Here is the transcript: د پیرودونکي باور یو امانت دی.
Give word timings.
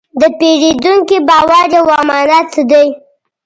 د 0.19 0.21
پیرودونکي 0.39 1.17
باور 1.27 1.65
یو 1.75 1.85
امانت 2.01 2.51
دی. 2.71 2.87